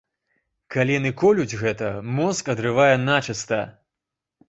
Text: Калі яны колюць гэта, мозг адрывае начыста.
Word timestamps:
Калі 0.75 0.95
яны 0.99 1.11
колюць 1.23 1.59
гэта, 1.65 1.93
мозг 2.23 2.53
адрывае 2.57 2.91
начыста. 3.07 3.65